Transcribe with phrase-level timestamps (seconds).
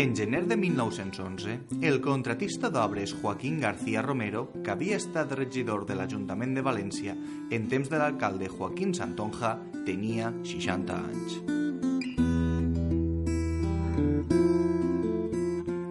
[0.00, 5.92] En gener de 1911, el contratista d'obres Joaquín García Romero, que havia estat regidor de
[5.98, 7.12] l'Ajuntament de València
[7.52, 9.50] en temps de l'alcalde Joaquín Santonja,
[9.84, 11.34] tenia 60 anys.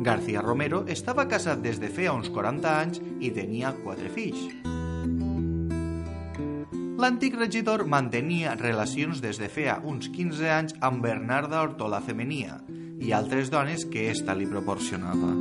[0.10, 4.42] García Romero estava casat des de feia uns 40 anys i tenia quatre fills.
[6.98, 12.58] L'antic regidor mantenia relacions des de feia uns 15 anys amb Bernarda Hortola Femenia,
[13.00, 15.32] i altres dones que ésta li proporcionava.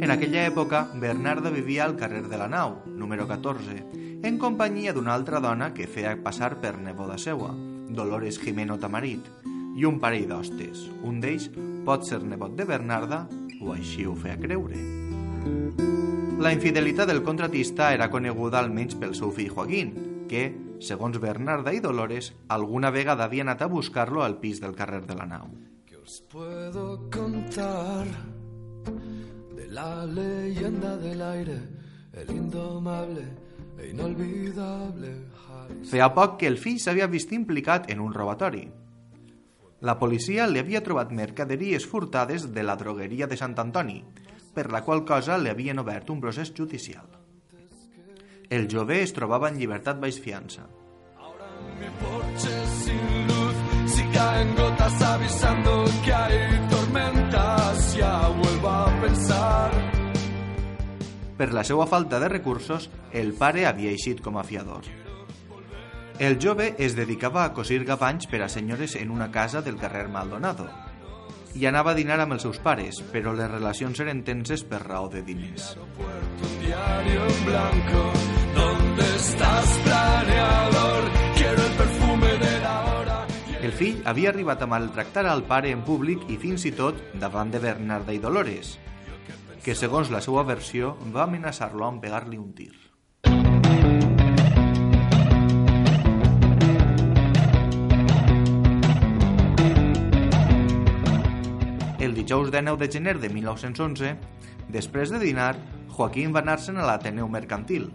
[0.00, 3.76] En aquella època, Bernarda vivia al carrer de la Nau, número 14,
[4.26, 7.52] en companyia d'una altra dona que feia passar per neboda seua,
[7.88, 9.28] Dolores Jimeno Tamarit,
[9.76, 10.88] i un parell d'hostes.
[11.06, 11.50] Un d'ells
[11.86, 13.26] pot ser nebot de Bernarda,
[13.60, 14.80] o així ho feia creure.
[16.40, 19.92] La infidelitat del contratista era coneguda almenys pel seu fill Joaquín,
[20.28, 20.48] que,
[20.80, 25.14] segons Bernarda i Dolores, alguna vegada havia anat a buscar-lo al pis del carrer de
[25.14, 25.50] la nau.
[25.86, 28.06] Que os puedo contar
[29.56, 31.58] de la leyenda del aire,
[32.12, 33.26] el indomable
[33.78, 35.14] e inolvidable.
[35.86, 38.64] Feia poc que el fill s'havia vist implicat en un robatori.
[39.80, 44.02] La policia li havia trobat mercaderies furtades de la drogueria de Sant Antoni,
[44.52, 47.19] per la qual cosa li havien obert un procés judicial.
[48.50, 50.64] El jove es trobava en llibertat baix fiança.
[51.22, 51.46] Ahora
[51.78, 53.60] mi porche sin luz,
[53.94, 59.70] si caen gotas avisando que hay tormentas, ya vuelvo a pensar.
[61.38, 64.82] Per la seva falta de recursos, el pare havia eixit com a fiador.
[66.18, 70.08] El jove es dedicava a cosir gavanys per a senyores en una casa del carrer
[70.08, 70.89] Maldonado
[71.54, 75.08] i anava a dinar amb els seus pares, però les relacions eren tenses per raó
[75.10, 75.74] de diners.
[83.60, 87.52] El fill havia arribat a maltractar al pare en públic i fins i tot davant
[87.52, 88.78] de Bernarda i Dolores,
[89.64, 92.89] que segons la seva versió va amenaçar-lo amb pegar-li un tir.
[102.30, 104.14] Dijous de 9 de gener de 1911,
[104.68, 105.56] després de dinar,
[105.90, 107.88] Joaquín va anar-se'n a l'Ateneu Mercantil.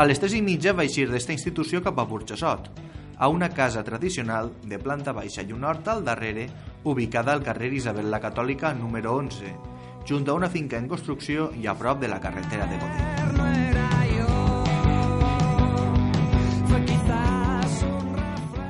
[0.00, 2.70] A les 3 i mitja va eixir d'esta institució cap a Burjassot,
[3.18, 6.48] a una casa tradicional de planta baixa i un hort al darrere,
[6.84, 9.52] ubicada al carrer Isabel la Catòlica número 11,
[10.08, 13.20] junt a una finca en construcció i a prop de la carretera de Godell.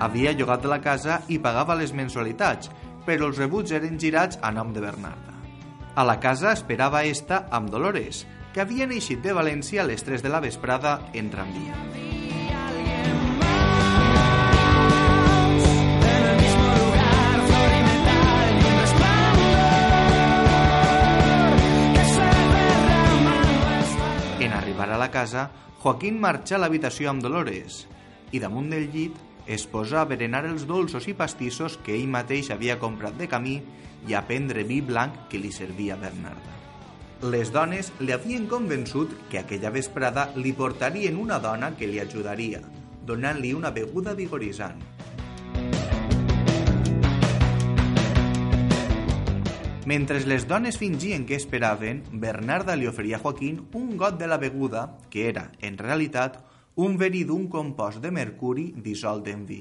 [0.01, 2.71] Havia llogat la casa i pagava les mensualitats,
[3.11, 5.33] però els rebuts eren girats a nom de Bernarda.
[5.99, 8.21] A la casa esperava esta amb Dolores,
[8.55, 11.75] que havien eixit de València a les 3 de la vesprada en tramvia.
[24.39, 25.49] En arribar a la casa,
[25.83, 27.83] Joaquín marxa a l'habitació amb Dolores
[28.31, 29.19] i damunt del llit
[29.51, 33.57] es posa a berenar els dolços i pastissos que ell mateix havia comprat de camí
[34.07, 36.55] i a prendre vi blanc que li servia Bernarda.
[37.33, 42.63] Les dones li havien convençut que aquella vesprada li portarien una dona que li ajudaria,
[43.05, 44.79] donant-li una beguda vigoritzant.
[49.91, 54.39] Mentre les dones fingien que esperaven, Bernarda li oferia a Joaquín un got de la
[54.39, 56.39] beguda, que era, en realitat,
[56.81, 59.59] un verí d'un compost de mercuri dissolt en vi.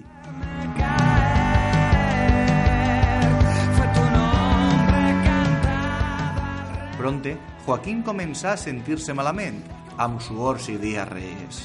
[6.99, 7.35] Pronte,
[7.65, 9.59] Joaquín comença a sentir-se malament,
[9.99, 11.59] amb suors i diarrees.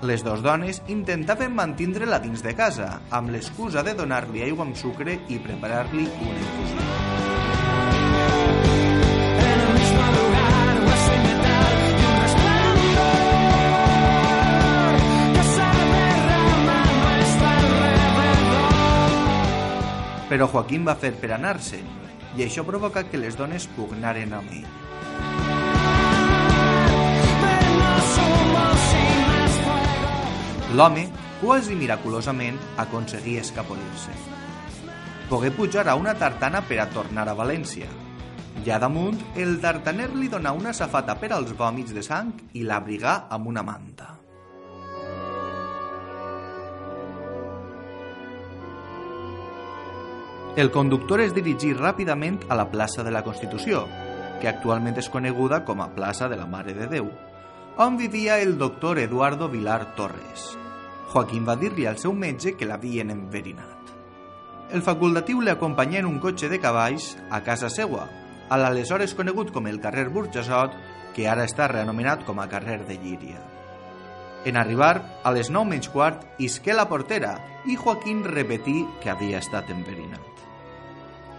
[0.00, 5.20] Les dues dones intentaven mantindre-la dins de casa, amb l'excusa de donar-li aigua amb sucre
[5.28, 7.39] i preparar-li una infusió.
[20.30, 21.80] Però Joaquín va fer per anar-se,
[22.38, 24.68] i això provoca que les dones pugnaren amb ell.
[30.78, 31.08] L'home,
[31.40, 34.14] quasi miraculosament, aconseguí escapolir-se.
[35.26, 37.90] Pogué pujar a una tartana per a tornar a València.
[38.62, 43.24] Ja damunt, el tartaner li donà una safata per als vòmits de sang i l'abrigà
[43.34, 44.19] amb una manta.
[50.56, 53.84] El conductor es dirigí ràpidament a la plaça de la Constitució,
[54.42, 57.06] que actualment és coneguda com a plaça de la Mare de Déu,
[57.78, 60.56] on vivia el doctor Eduardo Vilar Torres.
[61.12, 63.78] Joaquín va dir-li al seu metge que l'havien enverinat.
[64.70, 68.04] el facultatiu l'acompanyà en un cotxe de cavalls a casa seua,
[68.48, 70.76] a l'aleshores conegut com el carrer Burjassot,
[71.14, 73.40] que ara està reanomenat com a carrer de Llíria.
[74.44, 77.34] En arribar, a les 9 menys quart, isqué la portera
[77.68, 80.44] i Joaquín repetí que havia estat enverinat.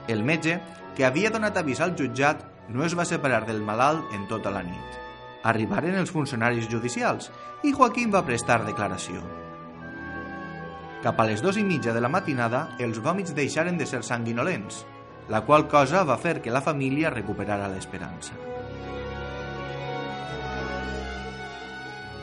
[0.07, 0.59] El metge,
[0.95, 4.61] que havia donat avís al jutjat, no es va separar del malalt en tota la
[4.61, 4.99] nit.
[5.43, 7.31] Arribaren els funcionaris judicials
[7.65, 9.23] i Joaquín va prestar declaració.
[11.01, 14.83] Cap a les dues i mitja de la matinada, els vòmits deixaren de ser sanguinolents,
[15.33, 18.37] la qual cosa va fer que la família recuperara l'esperança.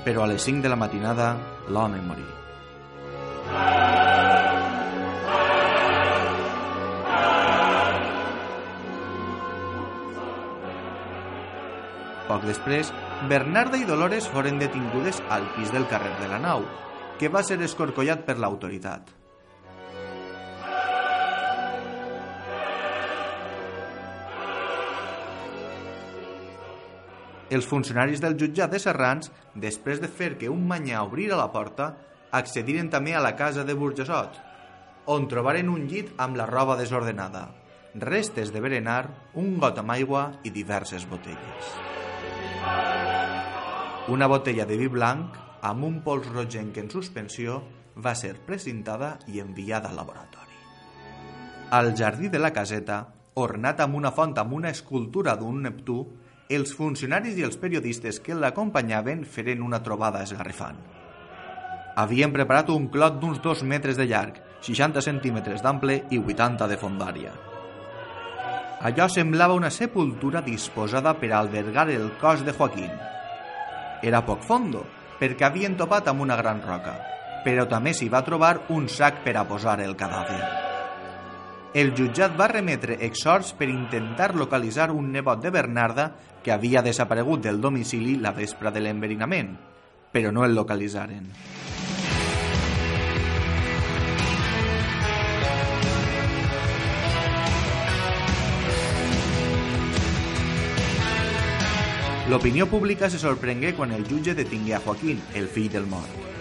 [0.09, 1.25] Però a les 5 de la matinada,
[1.69, 2.23] l'home morí.
[12.25, 12.89] Poc després,
[13.29, 16.65] Bernarda i Dolores foren detingudes al pis del carrer de la Nau,
[17.21, 19.18] que va ser escorcollat per l'autoritat.
[27.51, 31.95] Els funcionaris del jutjat de Serrans, després de fer que un manyà obrira la porta,
[32.37, 34.37] accediren també a la casa de Burjassot,
[35.09, 37.47] on trobaren un llit amb la roba desordenada,
[37.97, 39.09] restes de berenar,
[39.41, 41.73] un got amb aigua i diverses botelles.
[44.13, 47.63] Una botella de vi blanc amb un pols rogenc en suspensió
[47.97, 50.55] va ser precintada i enviada al laboratori.
[51.73, 53.03] Al jardí de la caseta,
[53.41, 55.99] ornat amb una font amb una escultura d'un Neptú,
[56.49, 60.79] els funcionaris i els periodistes que l'acompanyaven feren una trobada esgarrifant.
[62.01, 66.79] Havien preparat un clot d'uns dos metres de llarg, 60 centímetres d'ample i 80 de
[66.81, 67.33] fondària.
[68.89, 72.95] Allò semblava una sepultura disposada per albergar el cos de Joaquín.
[74.01, 74.87] Era poc fondo,
[75.19, 76.95] perquè havien topat amb una gran roca,
[77.45, 80.68] però també s'hi va trobar un sac per a posar el cadàver.
[81.75, 86.07] El jutjat va remetre exhorts per intentar localitzar un nebot de Bernarda
[86.43, 89.53] que havia desaparegut del domicili la vespre de l'enverinament,
[90.11, 91.29] però no el localitzaren.
[102.29, 106.38] L'opinió pública se sorprengué quan el jutge detingué a Joaquín, el fill del mort.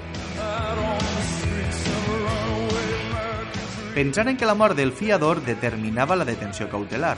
[3.97, 7.15] Pensaren que la mort del fiador determinava la detenció cautelar.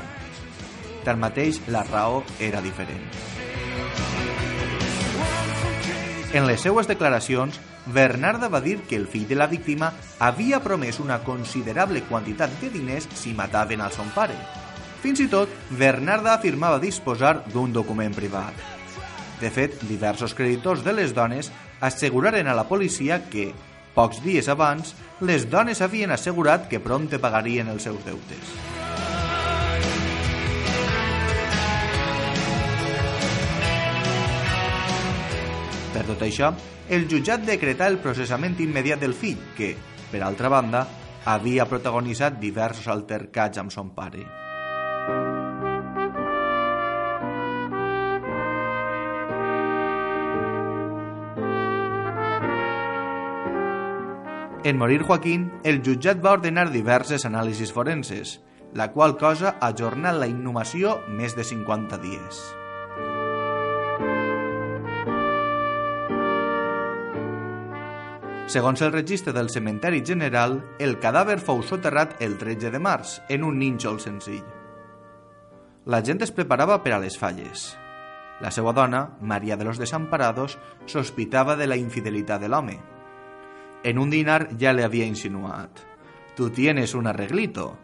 [1.03, 3.03] Tanmateix, la raó era diferent.
[6.31, 9.91] En les seues declaracions, Bernarda va dir que el fill de la víctima
[10.23, 14.39] havia promès una considerable quantitat de diners si mataven al son pare,
[15.03, 18.55] fins i tot, Bernarda afirmava disposar d'un document privat.
[19.41, 21.51] De fet, diversos creditors de les dones
[21.83, 23.49] asseguraren a la policia que,
[23.95, 28.53] pocs dies abans, les dones havien assegurat que prompte pagarien els seus deutes.
[35.93, 36.53] Per tot això,
[36.89, 39.73] el jutjat decretà el processament immediat del fill, que,
[40.11, 40.85] per altra banda,
[41.29, 44.48] havia protagonitzat diversos altercats amb son pare.
[54.61, 58.41] En morir Joaquín, el jutjat va ordenar diverses anàlisis forenses,
[58.75, 62.41] la qual cosa ajorna la inhumació més de 50 dies.
[68.51, 73.47] Segons el registre del cementeri general, el cadàver fou soterrat el 13 de març, en
[73.47, 74.43] un nínxol senzill.
[75.87, 77.77] La gent es preparava per a les falles.
[78.43, 82.81] La seva dona, Maria de los Desamparados, sospitava de la infidelitat de l'home,
[83.83, 85.69] en un dinar ya le había insinuat.
[86.35, 87.77] Tu tienes un arreglito.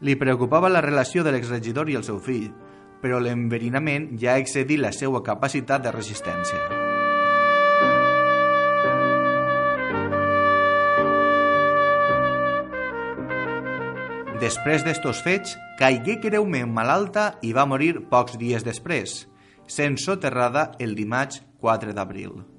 [0.00, 2.50] Li preocupava la relació de l'exregidor i el seu fill,
[3.00, 6.84] però l'enverinament ja ha excedit la seva capacitat de resistència.
[14.40, 19.24] Després d'estos fets, caigué greument malalta i va morir pocs dies després,
[19.66, 22.55] sent soterrada el dimarts 4 d'abril.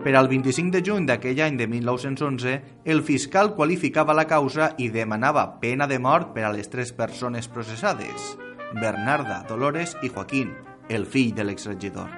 [0.00, 2.52] Per al 25 de juny d'aquell any de 1911,
[2.88, 7.50] el fiscal qualificava la causa i demanava pena de mort per a les tres persones
[7.52, 8.30] processades,
[8.80, 10.54] Bernarda, Dolores i Joaquín,
[10.88, 12.08] el fill de l'exregidor.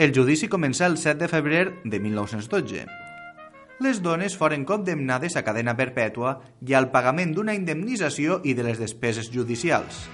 [0.00, 2.82] El judici començà el 7 de febrer de 1912.
[3.84, 6.34] Les dones foren condemnades a cadena perpètua
[6.66, 10.08] i al pagament d'una indemnització i de les despeses judicials.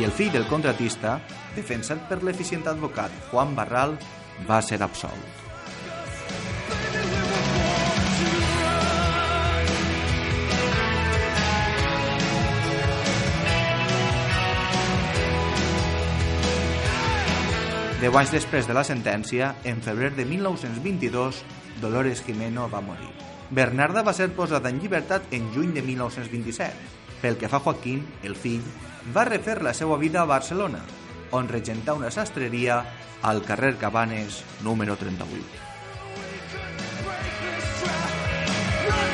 [0.00, 1.18] I el fill del contratista,
[1.54, 3.94] defensat per l'eficient advocat Juan Barral,
[4.48, 5.44] va ser absolt.
[18.04, 21.38] Deu anys després de la sentència, en febrer de 1922,
[21.80, 23.08] Dolores Jimeno va morir.
[23.54, 26.90] Bernarda va ser posada en llibertat en juny de 1927.
[27.22, 28.60] Pel que fa a Joaquín, el fill,
[29.12, 30.80] va refer la seva vida a Barcelona,
[31.32, 32.84] on regentà una sastreria
[33.22, 35.64] al carrer Cabanes, número 38.
[38.84, 39.10] Run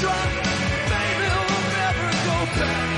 [0.00, 0.30] drop,
[0.90, 2.93] baby, we'll never go back.